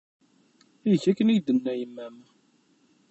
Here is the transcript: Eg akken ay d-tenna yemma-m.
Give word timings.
Eg 0.93 1.03
akken 1.09 1.31
ay 1.31 1.39
d-tenna 1.39 1.73
yemma-m. 1.79 2.17